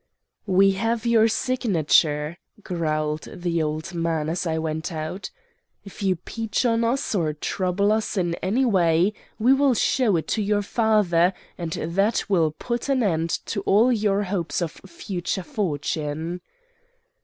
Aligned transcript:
"'We 0.47 0.71
have 0.71 1.05
your 1.05 1.27
signature,' 1.27 2.39
growled 2.63 3.27
the 3.31 3.61
old 3.61 3.93
man 3.93 4.29
as 4.29 4.47
I 4.47 4.57
went 4.57 4.91
out. 4.91 5.29
'If 5.85 6.01
you 6.01 6.15
peach 6.15 6.65
on 6.65 6.83
us 6.83 7.13
or 7.13 7.33
trouble 7.33 7.91
us 7.91 8.17
in 8.17 8.33
any 8.41 8.65
way 8.65 9.13
we 9.37 9.53
will 9.53 9.75
show 9.75 10.15
it 10.15 10.27
to 10.29 10.41
your 10.41 10.63
father 10.63 11.33
and 11.55 11.73
that 11.73 12.27
will 12.27 12.49
put 12.49 12.89
an 12.89 13.03
end 13.03 13.29
to 13.45 13.61
all 13.61 13.91
your 13.91 14.23
hopes 14.23 14.59
of 14.59 14.71
future 14.71 15.43
fortune. 15.43 16.41